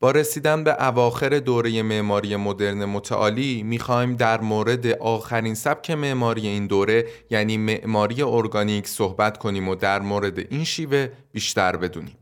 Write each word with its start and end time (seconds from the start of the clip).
با 0.00 0.10
رسیدن 0.10 0.64
به 0.64 0.86
اواخر 0.88 1.38
دوره 1.38 1.82
معماری 1.82 2.36
مدرن 2.36 2.84
متعالی 2.84 3.62
می‌خوایم 3.62 4.16
در 4.16 4.40
مورد 4.40 4.86
آخرین 4.86 5.54
سبک 5.54 5.90
معماری 5.90 6.46
این 6.46 6.66
دوره 6.66 7.06
یعنی 7.30 7.56
معماری 7.56 8.22
ارگانیک 8.22 8.88
صحبت 8.88 9.38
کنیم 9.38 9.68
و 9.68 9.74
در 9.74 10.00
مورد 10.00 10.38
این 10.38 10.64
شیوه 10.64 11.08
بیشتر 11.32 11.76
بدونیم. 11.76 12.16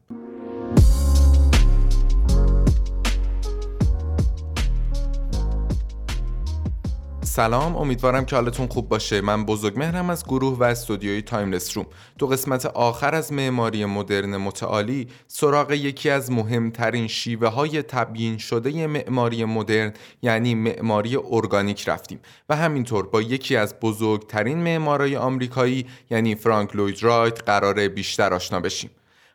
سلام. 7.35 7.77
امیدوارم 7.77 8.25
که 8.25 8.37
حالتون 8.37 8.67
خوب 8.67 8.89
باشه. 8.89 9.21
من 9.21 9.45
بزرگ 9.45 9.79
مهرم 9.79 10.11
از 10.11 10.25
گروه 10.25 10.59
و 10.59 10.63
استودیوی 10.63 11.23
Timeless 11.23 11.77
Room. 11.77 11.87
تو 12.19 12.27
قسمت 12.27 12.67
آخر 12.67 13.15
از 13.15 13.33
معماری 13.33 13.85
مدرن 13.85 14.37
متعالی 14.37 15.09
سراغ 15.29 15.71
یکی 15.73 16.11
از 16.11 16.31
مهمترین 16.31 17.07
شیوه 17.07 17.49
های 17.49 17.83
تبیین 17.83 18.39
شده 18.39 18.87
معماری 18.87 19.45
مدرن 19.45 19.93
یعنی 20.23 20.55
معماری 20.55 21.17
ارگانیک 21.31 21.89
رفتیم. 21.89 22.21
و 22.49 22.57
همینطور 22.57 23.07
با 23.07 23.23
یکی 23.23 23.57
از 23.57 23.75
بزرگترین 23.83 24.59
معمارای 24.59 25.17
آمریکایی 25.17 25.87
یعنی 26.11 26.35
فرانک 26.35 26.77
لوید 26.77 27.03
رایت 27.03 27.43
قراره 27.47 27.89
بیشتر 27.89 28.35
آشنا 28.35 28.61
بشیم. 28.61 28.91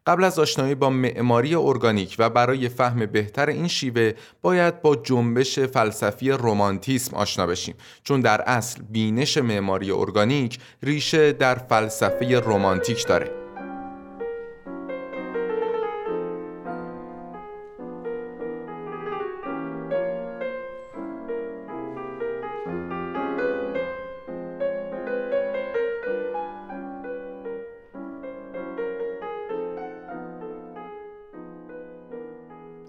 قبل 0.10 0.24
از 0.24 0.40
آشنایی 0.40 0.76
با 0.76 0.90
معماری 0.90 1.56
ارگانیک 1.56 2.16
و 2.20 2.30
برای 2.30 2.70
فهم 2.70 3.06
بهتر 3.06 3.50
این 3.50 3.68
شیوه 3.68 4.14
باید 4.42 4.82
با 4.82 4.96
جنبش 4.96 5.60
فلسفی 5.60 6.32
رومانتیسم 6.32 7.18
آشنا 7.18 7.48
بشیم. 7.48 7.76
چون 8.04 8.22
در 8.22 8.42
اصل 8.42 8.82
بینش 8.90 9.38
معماری 9.38 9.92
ارگانیک 9.92 10.60
ریشه 10.84 11.32
در 11.32 11.56
فلسفه 11.56 12.40
رومانتیک 12.40 13.08
داره. 13.08 13.39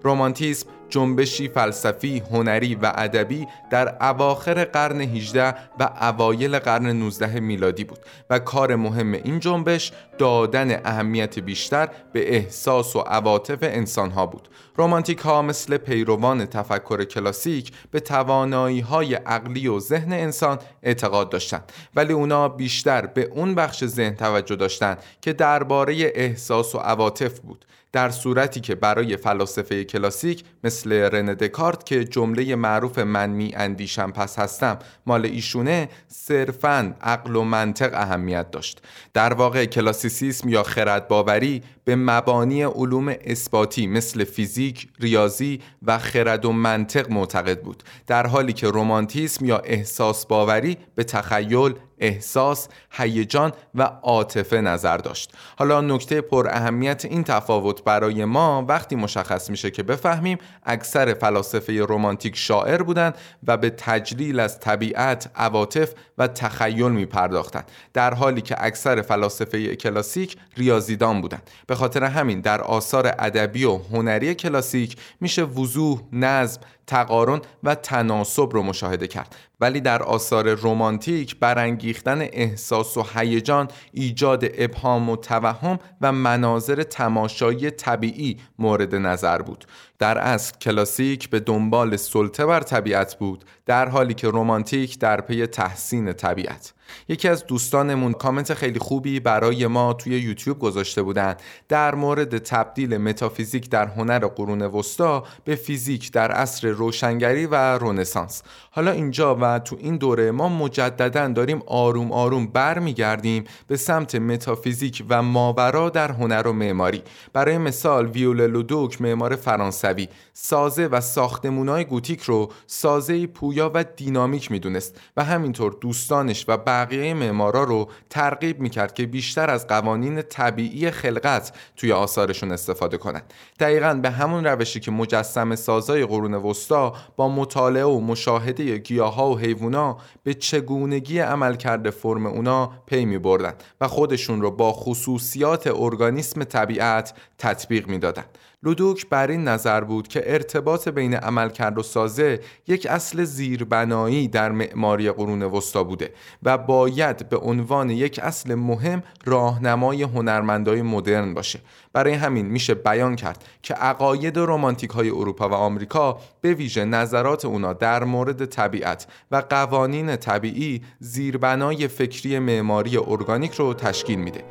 رومانتیسم 0.03 0.69
جنبشی 0.91 1.47
فلسفی، 1.47 2.23
هنری 2.31 2.75
و 2.75 2.91
ادبی 2.95 3.47
در 3.69 3.97
اواخر 4.01 4.65
قرن 4.65 5.01
18 5.01 5.55
و 5.79 5.89
اوایل 6.01 6.59
قرن 6.59 6.85
19 6.87 7.39
میلادی 7.39 7.83
بود 7.83 7.99
و 8.29 8.39
کار 8.39 8.75
مهم 8.75 9.13
این 9.13 9.39
جنبش 9.39 9.91
دادن 10.17 10.81
اهمیت 10.85 11.39
بیشتر 11.39 11.89
به 12.13 12.35
احساس 12.35 12.95
و 12.95 12.99
عواطف 12.99 13.57
انسانها 13.61 14.25
بود. 14.25 14.49
رومانتیک 14.75 15.19
ها 15.19 15.41
مثل 15.41 15.77
پیروان 15.77 16.45
تفکر 16.45 17.03
کلاسیک 17.03 17.71
به 17.91 17.99
توانایی 17.99 18.79
های 18.79 19.15
عقلی 19.15 19.67
و 19.67 19.79
ذهن 19.79 20.13
انسان 20.13 20.59
اعتقاد 20.83 21.29
داشتند 21.29 21.71
ولی 21.95 22.13
اونا 22.13 22.49
بیشتر 22.49 23.05
به 23.05 23.21
اون 23.21 23.55
بخش 23.55 23.85
ذهن 23.85 24.15
توجه 24.15 24.55
داشتند 24.55 24.97
که 25.21 25.33
درباره 25.33 26.11
احساس 26.15 26.75
و 26.75 26.77
عواطف 26.77 27.39
بود 27.39 27.65
در 27.93 28.09
صورتی 28.09 28.59
که 28.59 28.75
برای 28.75 29.17
فلاسفه 29.17 29.83
کلاسیک 29.83 30.43
مثل 30.63 30.93
رن 30.93 31.25
دکارت 31.33 31.85
که 31.85 32.05
جمله 32.05 32.55
معروف 32.55 32.99
من 32.99 33.29
می 33.29 33.53
اندیشم 33.55 34.11
پس 34.11 34.39
هستم 34.39 34.79
مال 35.05 35.25
ایشونه 35.25 35.89
صرفاً 36.07 36.95
عقل 37.01 37.35
و 37.35 37.43
منطق 37.43 37.93
اهمیت 37.93 38.51
داشت. 38.51 38.81
در 39.13 39.33
واقع 39.33 39.65
کلاسیسیسم 39.65 40.49
یا 40.49 40.63
خرد 40.63 41.07
باوری 41.07 41.63
به 41.83 41.95
مبانی 41.95 42.63
علوم 42.63 43.15
اثباتی 43.25 43.87
مثل 43.87 44.23
فیزیک، 44.23 44.87
ریاضی 44.99 45.61
و 45.81 45.97
خرد 45.97 46.45
و 46.45 46.51
منطق 46.51 47.11
معتقد 47.11 47.61
بود. 47.61 47.83
در 48.07 48.27
حالی 48.27 48.53
که 48.53 48.67
رومانتیسم 48.67 49.45
یا 49.45 49.57
احساس 49.57 50.25
باوری 50.25 50.77
به 50.95 51.03
تخیل، 51.03 51.75
احساس، 52.01 52.67
هیجان 52.91 53.51
و 53.75 53.83
عاطفه 53.83 54.61
نظر 54.61 54.97
داشت. 54.97 55.33
حالا 55.57 55.81
نکته 55.81 56.21
پر 56.21 56.47
اهمیت 56.47 57.05
این 57.05 57.23
تفاوت 57.23 57.83
برای 57.83 58.25
ما 58.25 58.65
وقتی 58.67 58.95
مشخص 58.95 59.49
میشه 59.49 59.71
که 59.71 59.83
بفهمیم 59.83 60.37
اکثر 60.63 61.13
فلاسفه 61.13 61.81
رومانتیک 61.81 62.35
شاعر 62.35 62.83
بودند 62.83 63.15
و 63.47 63.57
به 63.57 63.69
تجلیل 63.69 64.39
از 64.39 64.59
طبیعت، 64.59 65.31
عواطف 65.35 65.93
و 66.17 66.27
تخیل 66.27 66.91
می 66.91 67.05
پرداختند 67.05 67.71
در 67.93 68.13
حالی 68.13 68.41
که 68.41 68.55
اکثر 68.59 69.01
فلاسفه 69.01 69.75
کلاسیک 69.75 70.37
ریاضیدان 70.57 71.21
بودند. 71.21 71.49
به 71.67 71.75
خاطر 71.75 72.03
همین 72.03 72.41
در 72.41 72.61
آثار 72.61 73.07
ادبی 73.19 73.65
و 73.65 73.77
هنری 73.77 74.35
کلاسیک 74.35 74.97
میشه 75.21 75.43
وضوح، 75.43 76.01
نظم، 76.11 76.61
تقارن 76.91 77.41
و 77.63 77.75
تناسب 77.75 78.49
رو 78.53 78.63
مشاهده 78.63 79.07
کرد. 79.07 79.35
ولی 79.61 79.81
در 79.81 80.03
آثار 80.03 80.53
رومانتیک 80.53 81.39
برانگیختن 81.39 82.21
احساس 82.21 82.97
و 82.97 83.05
هیجان 83.15 83.67
ایجاد 83.91 84.45
ابهام 84.53 85.09
و 85.09 85.15
توهم 85.15 85.79
و 86.01 86.11
مناظر 86.11 86.83
تماشایی 86.83 87.71
طبیعی 87.71 88.37
مورد 88.59 88.95
نظر 88.95 89.41
بود. 89.41 89.65
در 90.01 90.17
اصل 90.17 90.57
کلاسیک 90.57 91.29
به 91.29 91.39
دنبال 91.39 91.97
سلطه 91.97 92.45
بر 92.45 92.59
طبیعت 92.59 93.15
بود 93.15 93.45
در 93.65 93.89
حالی 93.89 94.13
که 94.13 94.27
رومانتیک 94.27 94.99
در 94.99 95.21
پی 95.21 95.45
تحسین 95.45 96.13
طبیعت. 96.13 96.73
یکی 97.09 97.27
از 97.27 97.45
دوستانمون 97.45 98.13
کامنت 98.13 98.53
خیلی 98.53 98.79
خوبی 98.79 99.19
برای 99.19 99.67
ما 99.67 99.93
توی 99.93 100.19
یوتیوب 100.19 100.59
گذاشته 100.59 101.01
بودن. 101.01 101.35
در 101.69 101.95
مورد 101.95 102.37
تبدیل 102.37 102.97
متافیزیک 102.97 103.69
در 103.69 103.87
هنر 103.87 104.19
قرون 104.19 104.61
وسطا 104.61 105.23
به 105.45 105.55
فیزیک 105.55 106.11
در 106.11 106.31
عصر 106.31 106.67
روشنگری 106.67 107.45
و 107.45 107.55
رنسانس 107.77 108.43
حالا 108.71 108.91
اینجا 108.91 109.37
و 109.41 109.59
تو 109.59 109.77
این 109.79 109.97
دوره 109.97 110.31
ما 110.31 110.49
مجددا 110.49 111.27
داریم 111.27 111.63
آروم 111.67 112.11
آروم 112.11 112.47
برمیگردیم 112.47 113.43
به 113.67 113.77
سمت 113.77 114.15
متافیزیک 114.15 115.03
و 115.09 115.23
ماورا 115.23 115.89
در 115.89 116.11
هنر 116.11 116.47
و 116.47 116.53
معماری. 116.53 117.03
برای 117.33 117.57
مثال 117.57 118.07
ویول 118.07 118.47
لودوک 118.47 119.01
معمار 119.01 119.35
فرانسوی 119.35 119.90
سازه 120.33 120.87
و 120.87 121.01
ساختمونای 121.01 121.85
گوتیک 121.85 122.21
رو 122.21 122.51
سازه 122.67 123.27
پویا 123.27 123.71
و 123.73 123.83
دینامیک 123.83 124.51
می‌دونست 124.51 124.99
و 125.17 125.23
همینطور 125.23 125.77
دوستانش 125.81 126.45
و 126.47 126.57
بقیه 126.57 127.13
معمارا 127.13 127.63
رو 127.63 127.89
ترغیب 128.09 128.59
می‌کرد 128.59 128.93
که 128.93 129.05
بیشتر 129.05 129.49
از 129.49 129.67
قوانین 129.67 130.21
طبیعی 130.21 130.91
خلقت 130.91 131.53
توی 131.75 131.91
آثارشون 131.91 132.51
استفاده 132.51 132.97
کنند 132.97 133.33
دقیقا 133.59 133.93
به 133.93 134.09
همون 134.09 134.45
روشی 134.45 134.79
که 134.79 134.91
مجسم 134.91 135.55
سازای 135.55 136.05
قرون 136.05 136.33
وسطا 136.33 136.93
با 137.15 137.29
مطالعه 137.29 137.85
و 137.85 137.99
مشاهده 137.99 138.77
گیاها 138.77 139.29
و 139.29 139.39
حیوونا 139.39 139.97
به 140.23 140.33
چگونگی 140.33 141.19
عملکرد 141.19 141.89
فرم 141.89 142.25
اونا 142.25 142.71
پی 142.85 143.05
می 143.05 143.17
بردن 143.17 143.53
و 143.81 143.87
خودشون 143.87 144.41
رو 144.41 144.51
با 144.51 144.73
خصوصیات 144.73 145.67
ارگانیسم 145.67 146.43
طبیعت 146.43 147.13
تطبیق 147.37 147.87
می‌دادند. 147.87 148.37
لودوک 148.63 149.09
بر 149.09 149.27
این 149.27 149.43
نظر 149.43 149.81
بود 149.81 150.07
که 150.07 150.33
ارتباط 150.33 150.87
بین 150.87 151.13
عملکرد 151.13 151.77
و 151.77 151.83
سازه 151.83 152.39
یک 152.67 152.87
اصل 152.89 153.23
زیربنایی 153.23 154.27
در 154.27 154.51
معماری 154.51 155.11
قرون 155.11 155.43
وسطا 155.43 155.83
بوده 155.83 156.13
و 156.43 156.57
باید 156.57 157.29
به 157.29 157.37
عنوان 157.37 157.89
یک 157.89 158.19
اصل 158.23 158.55
مهم 158.55 159.03
راهنمای 159.25 160.03
هنرمندای 160.03 160.81
مدرن 160.81 161.33
باشه. 161.33 161.59
برای 161.93 162.13
همین 162.13 162.45
میشه 162.45 162.73
بیان 162.73 163.15
کرد 163.15 163.43
که 163.61 163.73
عقاید 163.73 164.37
رومانتیک 164.37 164.89
های 164.89 165.09
اروپا 165.09 165.49
و 165.49 165.53
آمریکا 165.53 166.19
به 166.41 166.53
ویژه 166.53 166.85
نظرات 166.85 167.45
اونا 167.45 167.73
در 167.73 168.03
مورد 168.03 168.45
طبیعت 168.45 169.07
و 169.31 169.43
قوانین 169.49 170.15
طبیعی 170.15 170.81
زیربنای 170.99 171.87
فکری 171.87 172.39
معماری 172.39 172.97
ارگانیک 172.97 173.53
رو 173.53 173.73
تشکیل 173.73 174.19
میده. 174.19 174.43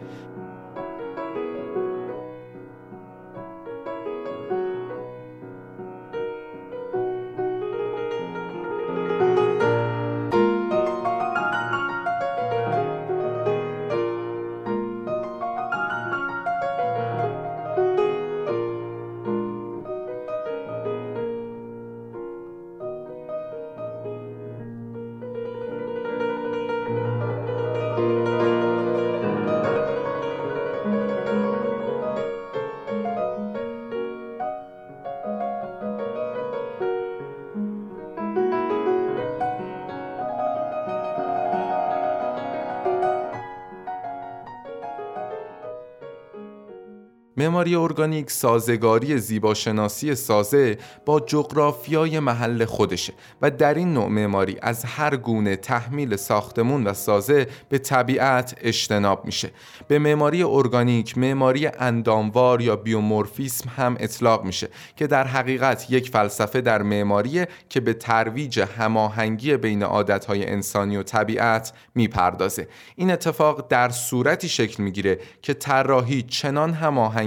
معماری 47.41 47.75
ارگانیک 47.75 48.31
سازگاری 48.31 49.19
زیباشناسی 49.19 50.15
سازه 50.15 50.79
با 51.07 51.21
جغرافیای 51.21 52.21
محل 52.21 52.65
خودشه 52.65 53.13
و 53.43 53.51
در 53.51 53.75
این 53.75 53.95
نوع 53.95 54.09
معماری 54.09 54.57
از 54.63 54.85
هر 54.85 55.17
گونه 55.17 55.57
تحمیل 55.57 56.17
ساختمون 56.17 56.87
و 56.87 56.95
سازه 56.95 57.47
به 57.69 57.79
طبیعت 57.79 58.55
اجتناب 58.61 59.25
میشه. 59.25 59.51
به 59.89 59.99
معماری 59.99 60.43
ارگانیک 60.43 61.19
معماری 61.19 61.67
انداموار 61.67 62.61
یا 62.61 62.77
بیومورفیسم 62.77 63.69
هم 63.77 63.97
اطلاق 64.01 64.45
میشه 64.45 64.69
که 64.97 65.07
در 65.07 65.27
حقیقت 65.27 65.91
یک 65.91 66.11
فلسفه 66.11 66.61
در 66.61 66.83
معماری 66.83 67.45
که 67.69 67.81
به 67.81 67.95
ترویج 67.95 68.61
هماهنگی 68.61 69.57
بین 69.57 69.83
عادتهای 69.83 70.47
انسانی 70.47 70.97
و 70.97 71.03
طبیعت 71.03 71.73
می‌پردازه. 71.95 72.69
این 72.97 73.11
اتفاق 73.11 73.69
در 73.69 73.89
صورتی 73.89 74.49
شکل 74.49 74.83
می‌گیره 74.83 75.19
که 75.43 75.55
طراحی 75.55 76.23
چنان 76.23 76.73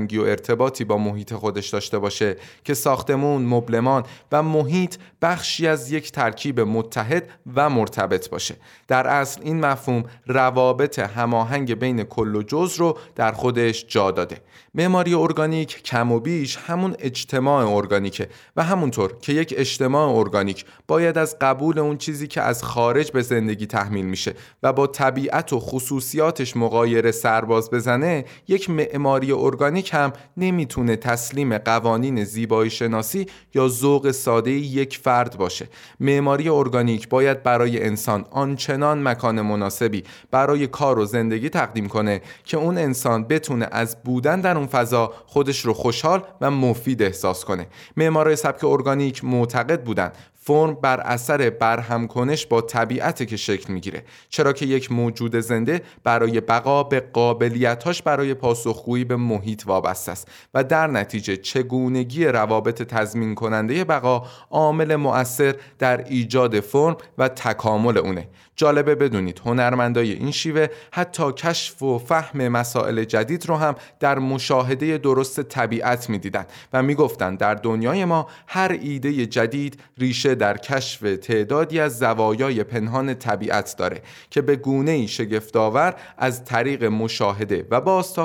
هماهنگی 0.04 0.18
و 0.18 0.22
ارتباطی 0.22 0.84
با 0.84 0.98
محیط 0.98 1.34
خودش 1.34 1.70
داشته 1.70 2.00
باشه 2.00 2.36
که 2.64 2.74
ساختمون، 2.74 3.46
مبلمان 3.46 4.04
و 4.32 4.44
محیط 4.44 4.96
بخشی 5.22 5.68
از 5.68 5.92
یک 5.92 6.12
ترکیب 6.12 6.60
متحد 6.60 7.30
و 7.56 7.70
مرتبط 7.70 8.30
باشه. 8.30 8.56
در 8.88 9.08
اصل 9.08 9.42
این 9.44 9.60
مفهوم 9.60 10.04
روابط 10.28 11.00
هماهنگ 11.00 11.80
بین 11.80 12.04
کل 12.04 12.36
و 12.36 12.44
جز 12.44 12.76
رو 12.78 12.98
در 13.16 13.32
خودش 13.32 13.86
جا 13.88 14.12
داده. 14.12 14.42
معماری 14.76 15.14
ارگانیک 15.14 15.84
کم 15.84 16.12
و 16.12 16.20
بیش 16.20 16.58
همون 16.58 16.96
اجتماع 17.00 17.68
ارگانیکه 17.68 18.30
و 18.56 18.64
همونطور 18.64 19.14
که 19.22 19.34
یک 19.34 19.54
اجتماع 19.58 20.18
ارگانیک 20.18 20.66
باید 20.88 21.18
از 21.18 21.40
قبول 21.42 21.80
اون 21.80 21.98
چیزی 21.98 22.28
که 22.28 22.42
از 22.42 22.64
خارج 22.64 23.12
به 23.12 23.22
زندگی 23.22 23.66
تحمیل 23.66 24.06
میشه 24.06 24.34
و 24.64 24.74
با 24.74 24.88
طبیعت 24.88 25.54
و 25.54 25.60
خصوصیاتش 25.60 26.58
مقایره 26.58 27.12
سرباز 27.12 27.72
بزنه 27.72 28.26
یک 28.48 28.70
معماری 28.70 29.32
ارگانیک 29.32 29.90
هم 29.94 30.14
نمی‌تونه 30.38 30.96
تسلیم 30.96 31.58
قوانین 31.58 32.24
زیبایی 32.24 32.70
شناسی 32.70 33.26
یا 33.54 33.68
ذوق 33.68 34.12
ساده 34.12 34.52
یک 34.52 34.98
فرد 34.98 35.38
باشه. 35.38 35.68
معماری 36.00 36.50
ارگانیک 36.50 37.10
باید 37.10 37.44
برای 37.44 37.84
انسان 37.84 38.26
آنچنان 38.32 39.04
مکان 39.08 39.42
مناسبی 39.42 40.04
برای 40.32 40.68
کار 40.68 41.00
و 41.00 41.06
زندگی 41.06 41.50
تقدیم 41.50 41.88
کنه 41.88 42.22
که 42.44 42.58
اون 42.58 42.78
انسان 42.78 43.24
بتونه 43.24 43.68
از 43.72 43.98
بودن 44.04 44.42
در 44.42 44.58
اون 44.58 44.68
فضا 44.68 45.14
خودش 45.26 45.66
رو 45.66 45.74
خوشحال 45.74 46.24
و 46.42 46.52
مفید 46.52 47.04
احساس 47.04 47.46
کنه. 47.46 47.68
معمارای 47.98 48.36
سبک 48.36 48.64
ارگانیک 48.64 49.26
معتقد 49.26 49.84
بودن 49.84 50.12
فرم 50.46 50.74
بر 50.74 51.00
اثر 51.00 51.50
برهم 51.50 52.08
کنش 52.08 52.46
با 52.46 52.62
طبیعت 52.62 53.28
که 53.28 53.38
شکل 53.38 53.74
می‌گیره. 53.74 54.04
چرا 54.30 54.54
که 54.54 54.66
یک 54.66 54.92
موجود 54.92 55.36
زنده 55.36 55.82
برای 56.04 56.42
بقا 56.42 56.84
به 56.84 57.00
قابلیتاش 57.00 58.02
برای 58.02 58.34
پاسخگویی 58.34 59.04
به 59.04 59.16
محیط 59.16 59.64
وابسته 59.66 60.12
است 60.12 60.28
و 60.54 60.64
در 60.64 60.88
نتیجه 60.88 61.38
چگونگی 61.38 62.26
روابط 62.26 62.82
تضمین 62.82 63.36
کننده 63.36 63.84
بقا 63.84 64.24
عامل 64.52 64.96
مؤثر 64.96 65.56
در 65.80 66.04
ایجاد 66.04 66.60
فرم 66.60 66.98
و 67.18 67.28
تکامل 67.28 67.98
اونه. 67.98 68.28
جالبه 68.56 68.96
بدونید 68.96 69.42
هنرمندای 69.46 70.12
این 70.12 70.32
شیوه 70.32 70.68
حتی 70.92 71.32
کشف 71.32 71.84
و 71.84 71.98
فهم 71.98 72.48
مسائل 72.48 73.04
جدید 73.04 73.46
رو 73.46 73.56
هم 73.56 73.76
در 74.00 74.20
مشاهده 74.20 74.98
درست 74.98 75.42
طبیعت 75.42 76.10
می‌دیدن 76.10 76.46
و 76.74 76.84
می‌گفتند 76.84 77.38
در 77.38 77.56
دنیای 77.56 78.06
ما 78.06 78.28
هر 78.48 78.78
ایده 78.82 79.26
جدید 79.26 79.80
ریشه 79.98 80.33
در 80.36 80.58
کشف 80.58 81.18
تعدادی 81.22 81.80
از 81.80 81.98
زوایای 81.98 82.64
پنهان 82.64 83.14
طبیعت 83.14 83.76
داره 83.78 84.02
که 84.30 84.42
به 84.42 84.56
گونه 84.56 84.92
ای 84.92 85.08
شگفتآور 85.08 85.96
از 86.18 86.46
طریق 86.46 86.84
مشاهده 86.84 87.68
و 87.72 87.82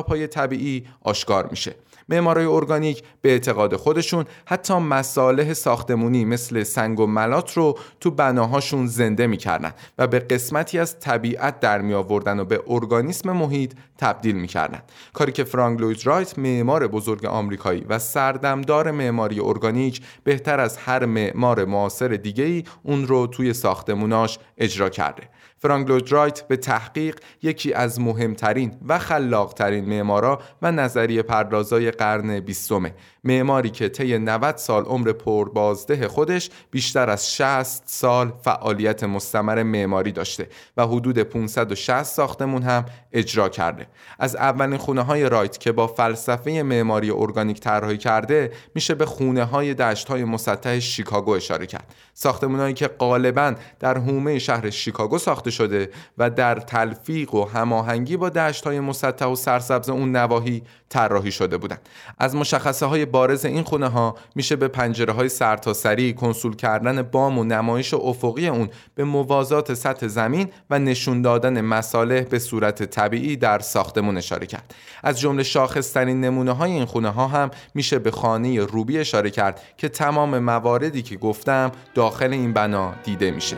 های 0.09 0.27
طبیعی 0.27 0.87
آشکار 1.03 1.49
میشه. 1.51 1.75
معمارای 2.09 2.47
ارگانیک 2.47 3.03
به 3.23 3.31
اعتقاد 3.31 3.77
خودشون 3.77 4.25
حتی 4.47 4.75
مصالح 4.75 5.53
ساختمونی 5.53 6.25
مثل 6.25 6.63
سنگ 6.63 7.01
و 7.01 7.07
ملات 7.07 7.57
رو 7.57 7.79
تو 8.01 8.11
بناهاشون 8.11 8.87
زنده 8.87 9.27
می‌کردن 9.27 9.73
و 9.99 10.07
به 10.07 10.19
قسمتی 10.19 10.79
از 10.79 11.01
طبیعت 11.01 11.61
در 11.61 11.81
می 11.81 11.95
آوردن 11.95 12.41
و 12.41 12.45
به 12.45 12.63
ارگانیسم 12.67 13.33
محیط 13.33 13.73
تبدیل 13.99 14.37
می‌کردن. 14.37 14.83
کاری 15.13 15.33
که 15.33 15.45
فرانک 15.45 15.81
لوید 15.81 16.07
رایت 16.07 16.39
معمار 16.39 16.87
بزرگ 16.87 17.27
آمریکایی 17.27 17.85
و 17.89 17.99
سردمدار 17.99 18.91
معماری 18.91 19.41
ارگانیک 19.41 20.01
بهتر 20.25 20.61
از 20.61 20.77
هر 20.77 21.05
معمار 21.05 21.65
معاصر 21.65 22.09
دیگه 22.09 22.45
ای 22.45 22.65
اون 22.83 23.07
رو 23.07 23.27
توی 23.27 23.53
ساختموناش 23.53 24.39
اجرا 24.59 24.89
کرده. 24.89 25.23
فرانک 25.59 26.09
رایت 26.09 26.49
به 26.49 26.57
تحقیق 26.57 27.21
یکی 27.43 27.73
از 27.73 28.01
مهمترین 28.01 28.73
و 28.89 28.99
خلاقترین 28.99 29.85
معمارا 29.85 30.39
و 30.63 30.73
نظریه 30.73 31.23
پردازای 31.23 31.91
قرن 31.91 32.41
بیستمه. 32.41 32.95
معماری 33.25 33.71
که 33.71 33.89
طی 33.89 34.19
90 34.19 34.57
سال 34.57 34.85
عمر 34.85 35.13
پربازده 35.13 36.09
خودش 36.09 36.51
بیشتر 36.71 37.11
از 37.11 37.35
60 37.35 37.83
سال 37.87 38.33
فعالیت 38.43 39.05
مستمر 39.05 39.63
معماری 39.63 40.13
داشته 40.13 40.49
و 40.77 40.87
حدود 40.87 41.19
560 41.19 42.03
ساختمون 42.03 42.63
هم 42.63 42.85
اجرا 43.13 43.49
کرده. 43.49 43.87
از 44.19 44.37
اولین 44.37 44.77
خونه 44.77 45.03
های 45.03 45.29
رایت 45.29 45.59
که 45.59 45.73
با 45.73 45.87
فلسفه 45.87 46.63
معماری 46.63 47.11
ارگانیک 47.11 47.61
طراحی 47.61 47.97
کرده 47.97 48.53
میشه 48.75 48.95
به 48.95 49.07
خونه 49.07 49.45
های 49.45 49.75
دشت 49.75 50.09
های 50.09 50.25
مسطح 50.25 50.79
شیکاگو 50.79 51.31
اشاره 51.31 51.67
کرد. 51.67 51.95
ساختمون 52.15 52.75
که 52.75 52.89
غالبا 52.89 53.55
در 53.81 53.99
حومه 53.99 54.39
شهر 54.39 54.71
شیکاگو 54.71 55.19
ساخته 55.19 55.51
شده 55.51 55.91
و 56.19 56.31
در 56.31 56.55
تلفیق 56.55 57.35
و 57.35 57.45
هماهنگی 57.45 58.17
با 58.17 58.29
دشت 58.29 58.65
های 58.65 58.81
مسطح 58.81 59.27
و 59.27 59.37
سرسبز 59.37 59.89
اون 59.89 60.17
نواحی 60.17 60.63
طراحی 60.89 61.33
شده 61.33 61.57
بودند. 61.57 61.89
از 62.19 62.35
مشخصه 62.35 62.87
های 62.87 63.05
بارز 63.11 63.45
این 63.45 63.63
خونه 63.63 63.89
ها 63.89 64.15
میشه 64.35 64.57
به 64.57 64.69
پنجره 64.69 65.13
های 65.13 65.29
سرتاسری 65.29 66.13
کنسول 66.13 66.57
کردن 66.57 67.03
بام 67.03 67.39
و 67.39 67.45
نمایش 67.45 67.95
افقی 67.95 68.49
اون 68.49 68.69
به 68.95 69.05
موازات 69.05 69.75
سطح 69.75 70.07
زمین 70.07 70.49
و 70.71 70.79
نشون 70.79 71.23
دادن 71.23 71.61
مصالح 71.61 72.21
به 72.21 72.39
صورت 72.39 72.83
طبیعی 72.83 73.37
در 73.37 73.59
ساختمون 73.59 74.17
اشاره 74.17 74.47
کرد. 74.47 74.75
از 75.03 75.21
جمله 75.21 75.43
شاخصترین 75.43 76.21
نمونه 76.21 76.53
های 76.53 76.71
این 76.73 76.85
خونه 76.85 77.11
ها 77.11 77.27
هم 77.29 77.51
میشه 77.75 77.99
به 77.99 78.11
خانه 78.11 78.61
روبی 78.61 78.99
اشاره 78.99 79.31
کرد 79.31 79.61
که 79.77 79.89
تمام 79.89 80.39
مواردی 80.39 81.03
که 81.03 81.17
گفتم 81.17 81.73
داخل 81.95 82.33
این 82.33 82.53
بنا 82.53 82.95
دیده 83.05 83.31
میشه. 83.31 83.57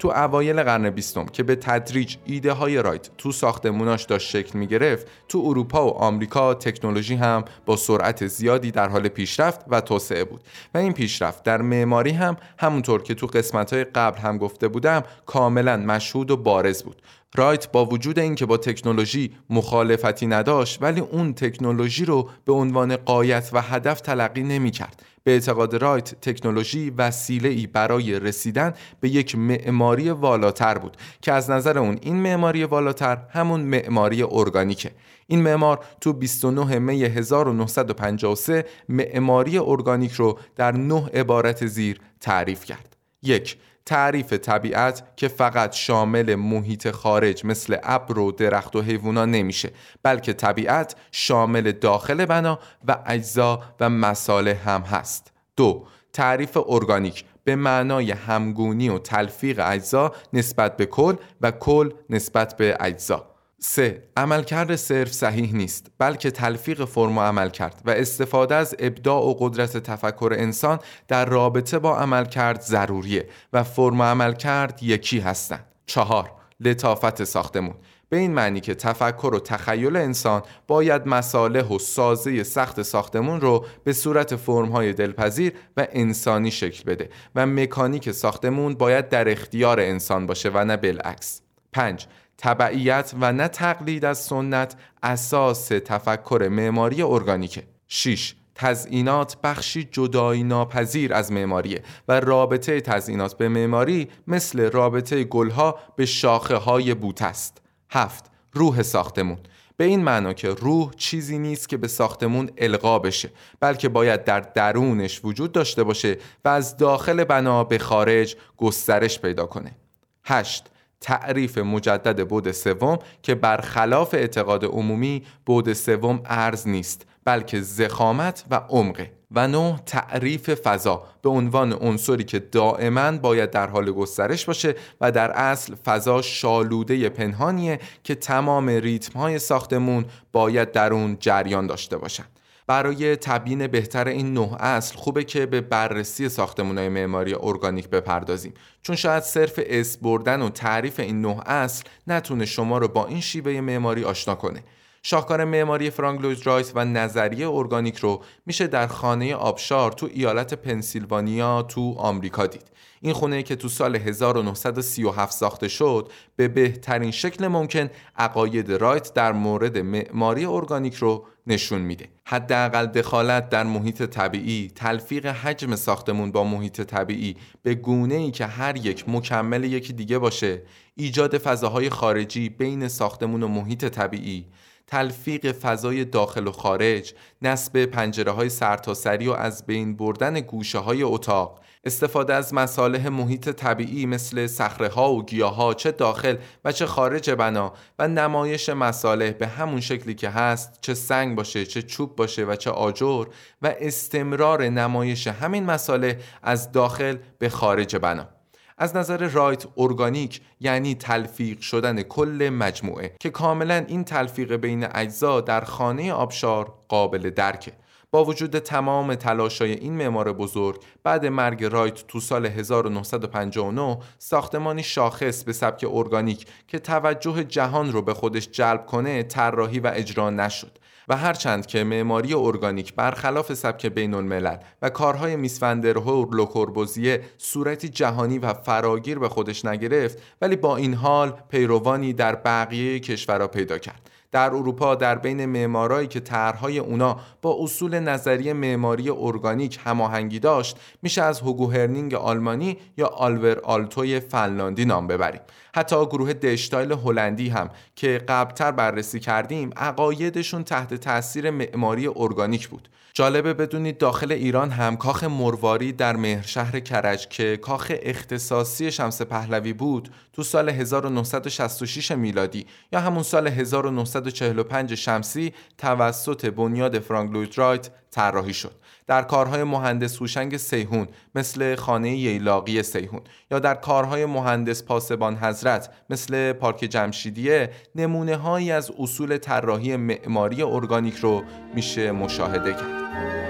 تو 0.00 0.08
اوایل 0.08 0.62
قرن 0.62 0.90
بیستم 0.90 1.26
که 1.26 1.42
به 1.42 1.56
تدریج 1.56 2.16
ایده 2.24 2.52
های 2.52 2.82
رایت 2.82 3.10
تو 3.18 3.32
ساختموناش 3.32 4.04
داشت 4.04 4.30
شکل 4.30 4.58
می 4.58 4.66
گرفت 4.66 5.06
تو 5.28 5.42
اروپا 5.44 5.86
و 5.86 5.90
آمریکا 5.90 6.54
تکنولوژی 6.54 7.14
هم 7.14 7.44
با 7.66 7.76
سرعت 7.76 8.26
زیادی 8.26 8.70
در 8.70 8.88
حال 8.88 9.08
پیشرفت 9.08 9.60
و 9.68 9.80
توسعه 9.80 10.24
بود. 10.24 10.40
و 10.74 10.78
این 10.78 10.92
پیشرفت 10.92 11.42
در 11.42 11.62
معماری 11.62 12.10
هم 12.10 12.36
همونطور 12.58 13.02
که 13.02 13.14
تو 13.14 13.26
قسمت 13.26 13.72
های 13.72 13.84
قبل 13.84 14.18
هم 14.18 14.38
گفته 14.38 14.68
بودم 14.68 15.02
کاملا 15.26 15.76
مشهود 15.76 16.30
و 16.30 16.36
بارز 16.36 16.82
بود. 16.82 17.02
رایت 17.34 17.72
با 17.72 17.84
وجود 17.84 18.18
اینکه 18.18 18.46
با 18.46 18.56
تکنولوژی 18.56 19.32
مخالفتی 19.50 20.26
نداشت 20.26 20.82
ولی 20.82 21.00
اون 21.00 21.34
تکنولوژی 21.34 22.04
رو 22.04 22.28
به 22.44 22.52
عنوان 22.52 22.96
قایت 22.96 23.50
و 23.52 23.60
هدف 23.60 24.00
تلقی 24.00 24.42
نمی 24.42 24.70
کرد 24.70 25.02
به 25.24 25.30
اعتقاد 25.30 25.74
رایت 25.74 26.14
تکنولوژی 26.20 26.90
وسیله 26.90 27.48
ای 27.48 27.66
برای 27.66 28.20
رسیدن 28.20 28.74
به 29.00 29.08
یک 29.08 29.36
معماری 29.36 30.10
والاتر 30.10 30.78
بود 30.78 30.96
که 31.22 31.32
از 31.32 31.50
نظر 31.50 31.78
اون 31.78 31.98
این 32.02 32.16
معماری 32.16 32.64
والاتر 32.64 33.18
همون 33.30 33.60
معماری 33.60 34.22
ارگانیکه. 34.22 34.90
این 35.26 35.42
معمار 35.42 35.84
تو 36.00 36.12
29 36.12 36.78
می 36.78 37.02
1953 37.04 38.64
معماری 38.88 39.58
ارگانیک 39.58 40.12
رو 40.12 40.38
در 40.56 40.72
نه 40.72 41.06
عبارت 41.06 41.66
زیر 41.66 42.00
تعریف 42.20 42.64
کرد. 42.64 42.96
یک 43.22 43.56
تعریف 43.86 44.32
طبیعت 44.32 45.02
که 45.16 45.28
فقط 45.28 45.72
شامل 45.72 46.34
محیط 46.34 46.90
خارج 46.90 47.46
مثل 47.46 47.76
ابر 47.82 48.18
و 48.18 48.32
درخت 48.32 48.76
و 48.76 48.82
حیوونا 48.82 49.24
نمیشه 49.24 49.70
بلکه 50.02 50.32
طبیعت 50.32 50.94
شامل 51.12 51.72
داخل 51.72 52.24
بنا 52.24 52.58
و 52.88 52.98
اجزا 53.06 53.62
و 53.80 53.90
مساله 53.90 54.54
هم 54.54 54.80
هست. 54.82 55.32
دو 55.56 55.86
تعریف 56.12 56.58
ارگانیک 56.66 57.24
به 57.44 57.56
معنای 57.56 58.10
همگونی 58.10 58.88
و 58.88 58.98
تلفیق 58.98 59.60
اجزا 59.64 60.12
نسبت 60.32 60.76
به 60.76 60.86
کل 60.86 61.14
و 61.40 61.50
کل 61.50 61.90
نسبت 62.10 62.56
به 62.56 62.76
اجزا. 62.80 63.26
3. 63.62 64.02
عملکرد 64.16 64.76
صرف 64.76 65.12
صحیح 65.12 65.54
نیست 65.54 65.86
بلکه 65.98 66.30
تلفیق 66.30 66.84
فرم 66.84 67.18
و 67.18 67.20
عمل 67.20 67.50
کرد 67.50 67.82
و 67.84 67.90
استفاده 67.90 68.54
از 68.54 68.74
ابداع 68.78 69.22
و 69.22 69.34
قدرت 69.38 69.76
تفکر 69.76 70.34
انسان 70.36 70.78
در 71.08 71.24
رابطه 71.24 71.78
با 71.78 71.96
عملکرد 71.96 72.60
ضروریه 72.60 73.28
و 73.52 73.62
فرم 73.62 74.00
و 74.00 74.04
عمل 74.04 74.32
کرد 74.32 74.82
یکی 74.82 75.18
هستند. 75.18 75.64
4. 75.86 76.32
لطافت 76.60 77.24
ساختمون 77.24 77.74
به 78.08 78.16
این 78.16 78.34
معنی 78.34 78.60
که 78.60 78.74
تفکر 78.74 79.34
و 79.34 79.38
تخیل 79.38 79.96
انسان 79.96 80.42
باید 80.66 81.08
مساله 81.08 81.62
و 81.62 81.78
سازه 81.78 82.42
سخت 82.42 82.82
ساختمون 82.82 83.40
رو 83.40 83.66
به 83.84 83.92
صورت 83.92 84.36
فرمهای 84.36 84.92
دلپذیر 84.92 85.52
و 85.76 85.86
انسانی 85.92 86.50
شکل 86.50 86.84
بده 86.84 87.10
و 87.34 87.46
مکانیک 87.46 88.10
ساختمون 88.10 88.74
باید 88.74 89.08
در 89.08 89.28
اختیار 89.28 89.80
انسان 89.80 90.26
باشه 90.26 90.50
و 90.54 90.64
نه 90.64 90.76
بالعکس 90.76 91.40
5. 91.72 92.06
تبعیت 92.40 93.14
و 93.20 93.32
نه 93.32 93.48
تقلید 93.48 94.04
از 94.04 94.18
سنت 94.18 94.76
اساس 95.02 95.68
تفکر 95.68 96.48
معماری 96.50 97.02
ارگانیکه 97.02 97.62
6. 97.88 98.34
تزئینات 98.54 99.36
بخشی 99.42 99.88
جدایی 99.92 100.42
ناپذیر 100.42 101.14
از 101.14 101.32
معماریه 101.32 101.82
و 102.08 102.20
رابطه 102.20 102.80
تزئینات 102.80 103.36
به 103.36 103.48
معماری 103.48 104.08
مثل 104.26 104.70
رابطه 104.70 105.24
گلها 105.24 105.78
به 105.96 106.06
شاخه 106.06 106.56
های 106.56 106.94
بوت 106.94 107.22
است. 107.22 107.62
هفت 107.90 108.24
روح 108.52 108.82
ساختمون 108.82 109.38
به 109.76 109.84
این 109.84 110.04
معنا 110.04 110.32
که 110.32 110.48
روح 110.48 110.90
چیزی 110.96 111.38
نیست 111.38 111.68
که 111.68 111.76
به 111.76 111.88
ساختمون 111.88 112.50
القا 112.58 112.98
بشه 112.98 113.30
بلکه 113.60 113.88
باید 113.88 114.24
در 114.24 114.40
درونش 114.40 115.20
وجود 115.24 115.52
داشته 115.52 115.84
باشه 115.84 116.18
و 116.44 116.48
از 116.48 116.76
داخل 116.76 117.24
بنا 117.24 117.64
به 117.64 117.78
خارج 117.78 118.36
گسترش 118.56 119.20
پیدا 119.20 119.46
کنه. 119.46 119.76
هشت 120.24 120.70
تعریف 121.00 121.58
مجدد 121.58 122.28
بود 122.28 122.52
سوم 122.52 122.98
که 123.22 123.34
برخلاف 123.34 124.14
اعتقاد 124.14 124.64
عمومی 124.64 125.22
بود 125.46 125.72
سوم 125.72 126.20
ارز 126.24 126.68
نیست 126.68 127.06
بلکه 127.24 127.60
زخامت 127.60 128.44
و 128.50 128.54
عمقه. 128.54 129.12
و 129.32 129.48
نه 129.48 129.80
تعریف 129.86 130.54
فضا 130.54 131.02
به 131.22 131.28
عنوان 131.28 131.72
عنصری 131.72 132.24
که 132.24 132.38
دائما 132.38 133.12
باید 133.12 133.50
در 133.50 133.66
حال 133.70 133.92
گسترش 133.92 134.44
باشه 134.44 134.74
و 135.00 135.12
در 135.12 135.30
اصل 135.30 135.74
فضا 135.74 136.22
شالوده 136.22 137.08
پنهانیه 137.08 137.80
که 138.04 138.14
تمام 138.14 138.68
ریتم 138.68 139.18
های 139.18 139.38
ساختمون 139.38 140.04
باید 140.32 140.72
در 140.72 140.92
اون 140.92 141.16
جریان 141.20 141.66
داشته 141.66 141.98
باشن. 141.98 142.24
برای 142.70 143.16
تبیین 143.16 143.66
بهتر 143.66 144.08
این 144.08 144.32
نه 144.32 144.56
اصل 144.60 144.96
خوبه 144.96 145.24
که 145.24 145.46
به 145.46 145.60
بررسی 145.60 146.28
های 146.58 146.88
معماری 146.88 147.34
ارگانیک 147.40 147.88
بپردازیم 147.88 148.54
چون 148.82 148.96
شاید 148.96 149.22
صرف 149.22 149.60
اسم 149.66 149.96
بردن 149.96 150.42
و 150.42 150.50
تعریف 150.50 151.00
این 151.00 151.20
نه 151.20 151.40
اصل 151.46 151.84
نتونه 152.06 152.46
شما 152.46 152.78
رو 152.78 152.88
با 152.88 153.06
این 153.06 153.20
شیوه 153.20 153.60
معماری 153.60 154.04
آشنا 154.04 154.34
کنه 154.34 154.64
شاهکار 155.02 155.44
معماری 155.44 155.90
فرانک 155.90 156.20
لوید 156.20 156.46
رایت 156.46 156.72
و 156.74 156.84
نظریه 156.84 157.50
ارگانیک 157.50 157.96
رو 157.96 158.22
میشه 158.46 158.66
در 158.66 158.86
خانه 158.86 159.34
آبشار 159.34 159.92
تو 159.92 160.08
ایالت 160.14 160.54
پنسیلوانیا 160.54 161.62
تو 161.62 161.94
آمریکا 161.98 162.46
دید. 162.46 162.70
این 163.02 163.12
خونه 163.12 163.42
که 163.42 163.56
تو 163.56 163.68
سال 163.68 163.96
1937 163.96 165.32
ساخته 165.32 165.68
شد 165.68 166.10
به 166.36 166.48
بهترین 166.48 167.10
شکل 167.10 167.46
ممکن 167.46 167.90
عقاید 168.16 168.72
رایت 168.72 169.14
در 169.14 169.32
مورد 169.32 169.78
معماری 169.78 170.44
ارگانیک 170.44 170.94
رو 170.94 171.26
نشون 171.50 171.80
میده. 171.80 172.08
حداقل 172.24 172.86
دخالت 172.86 173.48
در 173.48 173.62
محیط 173.62 174.02
طبیعی، 174.02 174.72
تلفیق 174.74 175.26
حجم 175.26 175.76
ساختمون 175.76 176.32
با 176.32 176.44
محیط 176.44 176.80
طبیعی 176.80 177.36
به 177.62 177.74
گونه 177.74 178.14
ای 178.14 178.30
که 178.30 178.46
هر 178.46 178.76
یک 178.76 179.08
مکمل 179.08 179.64
یکی 179.64 179.92
دیگه 179.92 180.18
باشه، 180.18 180.62
ایجاد 180.94 181.38
فضاهای 181.38 181.90
خارجی 181.90 182.48
بین 182.48 182.88
ساختمون 182.88 183.42
و 183.42 183.48
محیط 183.48 183.84
طبیعی، 183.84 184.46
تلفیق 184.90 185.52
فضای 185.52 186.04
داخل 186.04 186.46
و 186.46 186.52
خارج، 186.52 187.14
نصب 187.42 187.84
پنجره 187.84 188.32
های 188.32 188.48
سرتاسری 188.48 189.28
و 189.28 189.32
از 189.32 189.66
بین 189.66 189.96
بردن 189.96 190.40
گوشه 190.40 190.78
های 190.78 191.02
اتاق، 191.02 191.60
استفاده 191.84 192.34
از 192.34 192.54
مصالح 192.54 193.08
محیط 193.08 193.48
طبیعی 193.48 194.06
مثل 194.06 194.46
صخره 194.46 194.88
ها 194.88 195.12
و 195.12 195.24
گیاه 195.24 195.54
ها 195.54 195.74
چه 195.74 195.92
داخل 195.92 196.36
و 196.64 196.72
چه 196.72 196.86
خارج 196.86 197.30
بنا 197.30 197.72
و 197.98 198.08
نمایش 198.08 198.68
مصالح 198.68 199.30
به 199.30 199.46
همون 199.46 199.80
شکلی 199.80 200.14
که 200.14 200.28
هست 200.28 200.78
چه 200.80 200.94
سنگ 200.94 201.36
باشه 201.36 201.66
چه 201.66 201.82
چوب 201.82 202.16
باشه 202.16 202.44
و 202.44 202.56
چه 202.56 202.70
آجر 202.70 203.26
و 203.62 203.74
استمرار 203.80 204.68
نمایش 204.68 205.26
همین 205.26 205.64
مصالح 205.64 206.14
از 206.42 206.72
داخل 206.72 207.16
به 207.38 207.48
خارج 207.48 207.96
بنا. 207.96 208.39
از 208.82 208.96
نظر 208.96 209.28
رایت 209.28 209.66
ارگانیک 209.76 210.40
یعنی 210.60 210.94
تلفیق 210.94 211.60
شدن 211.60 212.02
کل 212.02 212.50
مجموعه 212.52 213.14
که 213.20 213.30
کاملا 213.30 213.84
این 213.88 214.04
تلفیق 214.04 214.56
بین 214.56 214.86
اجزا 214.94 215.40
در 215.40 215.60
خانه 215.60 216.12
آبشار 216.12 216.74
قابل 216.88 217.30
درکه. 217.30 217.72
با 218.10 218.24
وجود 218.24 218.58
تمام 218.58 219.14
تلاشای 219.14 219.72
این 219.72 219.92
معمار 219.92 220.32
بزرگ 220.32 220.80
بعد 221.02 221.26
مرگ 221.26 221.64
رایت 221.64 222.06
تو 222.06 222.20
سال 222.20 222.46
1959 222.46 223.98
ساختمانی 224.18 224.82
شاخص 224.82 225.44
به 225.44 225.52
سبک 225.52 225.86
ارگانیک 225.90 226.46
که 226.68 226.78
توجه 226.78 227.44
جهان 227.44 227.92
رو 227.92 228.02
به 228.02 228.14
خودش 228.14 228.48
جلب 228.48 228.86
کنه 228.86 229.22
طراحی 229.22 229.80
و 229.80 229.92
اجرا 229.94 230.30
نشد. 230.30 230.78
و 231.10 231.16
هرچند 231.16 231.66
که 231.66 231.84
معماری 231.84 232.34
ارگانیک 232.34 232.94
برخلاف 232.94 233.54
سبک 233.54 233.86
بین 233.86 234.14
الملل 234.14 234.56
و 234.82 234.90
کارهای 234.90 235.36
میسفندرهور 235.36 236.28
لوکوربوزیه 236.36 237.22
صورتی 237.38 237.88
جهانی 237.88 238.38
و 238.38 238.54
فراگیر 238.54 239.18
به 239.18 239.28
خودش 239.28 239.64
نگرفت 239.64 240.18
ولی 240.42 240.56
با 240.56 240.76
این 240.76 240.94
حال 240.94 241.32
پیروانی 241.48 242.12
در 242.12 242.34
بقیه 242.34 243.00
کشورها 243.00 243.46
پیدا 243.46 243.78
کرد. 243.78 244.10
در 244.32 244.50
اروپا 244.50 244.94
در 244.94 245.14
بین 245.14 245.46
معمارایی 245.46 246.08
که 246.08 246.20
طرحهای 246.20 246.78
اونا 246.78 247.16
با 247.42 247.56
اصول 247.60 247.98
نظری 247.98 248.52
معماری 248.52 249.10
ارگانیک 249.10 249.78
هماهنگی 249.84 250.38
داشت 250.38 250.76
میشه 251.02 251.22
از 251.22 251.40
هوگو 251.40 251.70
هرینگ 251.70 252.14
آلمانی 252.14 252.78
یا 252.96 253.06
آلوار 253.06 253.58
آلتوی 253.58 254.20
فنلاندی 254.20 254.84
نام 254.84 255.06
ببریم. 255.06 255.40
حتی 255.74 256.06
گروه 256.06 256.32
د 256.32 256.44
استایل 256.44 256.92
هلندی 256.92 257.48
هم 257.48 257.70
که 257.96 258.24
قبلتر 258.28 258.72
بررسی 258.72 259.20
کردیم 259.20 259.70
عقایدشون 259.76 260.64
تحت 260.64 260.94
تاثیر 260.94 261.50
معماری 261.50 262.08
ارگانیک 262.16 262.68
بود. 262.68 262.88
جالبه 263.14 263.54
بدونید 263.54 263.98
داخل 263.98 264.32
ایران 264.32 264.70
هم 264.70 264.96
کاخ 264.96 265.24
مرواری 265.24 265.92
در 265.92 266.16
مهر 266.16 266.46
شهر 266.46 266.80
کرج 266.80 267.28
که 267.28 267.56
کاخ 267.56 267.92
اختصاصی 268.02 268.92
شمس 268.92 269.22
پهلوی 269.22 269.72
بود 269.72 270.10
تو 270.32 270.42
سال 270.42 270.68
1966 270.68 272.12
میلادی 272.12 272.66
یا 272.92 273.00
همون 273.00 273.22
سال 273.22 273.48
1945 273.48 274.94
شمسی 274.94 275.52
توسط 275.78 276.46
بنیاد 276.46 276.98
فرانک 276.98 277.32
لوید 277.32 277.58
رایت 277.58 277.90
طراحی 278.10 278.54
شد. 278.54 278.72
در 279.06 279.22
کارهای 279.22 279.64
مهندس 279.64 280.16
هوشنگ 280.16 280.56
سیهون 280.56 281.08
مثل 281.34 281.74
خانه 281.74 282.16
ییلاقی 282.16 282.82
سیهون 282.82 283.20
یا 283.50 283.58
در 283.58 283.74
کارهای 283.74 284.26
مهندس 284.26 284.84
پاسبان 284.84 285.36
حضرت 285.36 285.90
مثل 286.10 286.52
پارک 286.52 286.78
جمشیدیه 286.78 287.70
نمونه 287.94 288.36
هایی 288.36 288.72
از 288.72 288.90
اصول 288.98 289.38
طراحی 289.38 289.96
معماری 289.96 290.62
ارگانیک 290.62 291.16
رو 291.16 291.42
میشه 291.74 292.12
مشاهده 292.12 292.72
کرد. 292.72 293.49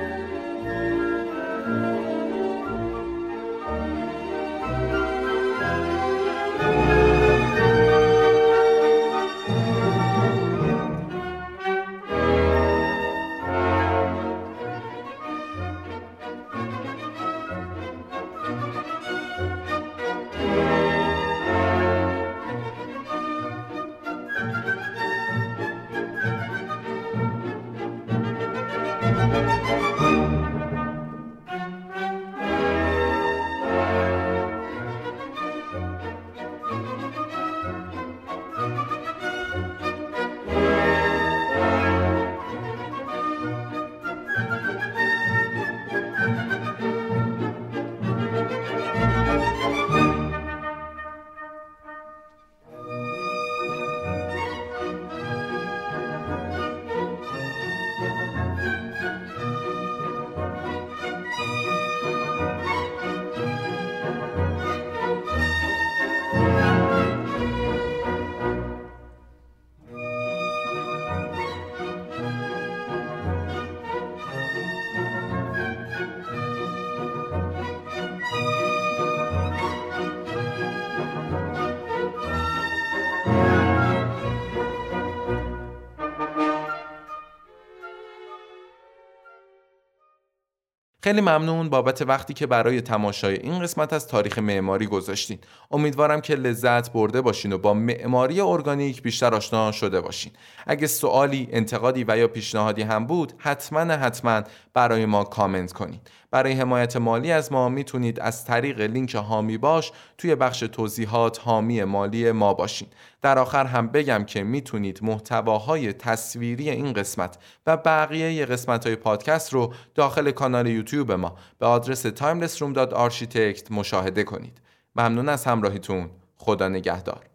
خیلی 91.10 91.20
ممنون 91.20 91.68
بابت 91.68 92.02
وقتی 92.02 92.34
که 92.34 92.46
برای 92.46 92.80
تماشای 92.80 93.34
این 93.34 93.62
قسمت 93.62 93.92
از 93.92 94.08
تاریخ 94.08 94.38
معماری 94.38 94.86
گذاشتین. 94.86 95.38
امیدوارم 95.70 96.20
که 96.20 96.34
لذت 96.34 96.92
برده 96.92 97.20
باشین 97.20 97.52
و 97.52 97.58
با 97.58 97.74
معماری 97.74 98.40
ارگانیک 98.40 99.02
بیشتر 99.02 99.34
آشنا 99.34 99.72
شده 99.72 100.00
باشین. 100.00 100.32
اگه 100.66 100.86
سوالی، 100.86 101.48
انتقادی 101.52 102.04
و 102.08 102.18
یا 102.18 102.28
پیشنهادی 102.28 102.82
هم 102.82 103.06
بود، 103.06 103.32
حتما 103.38 103.80
حتما 103.80 104.42
برای 104.74 105.06
ما 105.06 105.24
کامنت 105.24 105.72
کنید. 105.72 106.00
برای 106.30 106.52
حمایت 106.52 106.96
مالی 106.96 107.32
از 107.32 107.52
ما 107.52 107.68
می‌تونید 107.68 108.20
از 108.20 108.44
طریق 108.44 108.80
لینک 108.80 109.14
هامی 109.14 109.58
باش 109.58 109.92
توی 110.18 110.34
بخش 110.34 110.60
توضیحات 110.60 111.40
حامی 111.40 111.84
مالی 111.84 112.32
ما 112.32 112.54
باشین. 112.54 112.88
در 113.22 113.38
آخر 113.38 113.66
هم 113.66 113.86
بگم 113.88 114.24
که 114.24 114.42
می‌تونید 114.42 114.98
محتواهای 115.02 115.92
تصویری 115.92 116.70
این 116.70 116.92
قسمت 116.92 117.38
و 117.66 117.76
بقیه 117.76 118.46
قسمت 118.46 118.86
های 118.86 118.96
پادکست 118.96 119.52
رو 119.52 119.72
داخل 119.94 120.30
کانال 120.30 120.66
یوتیوب 120.66 121.12
ما 121.12 121.36
به 121.58 121.66
آدرس 121.66 122.06
timelessroom.architect 122.06 123.70
مشاهده 123.70 124.24
کنید. 124.24 124.60
ممنون 124.96 125.28
از 125.28 125.44
همراهیتون. 125.44 126.10
خدا 126.36 126.68
نگهدار. 126.68 127.29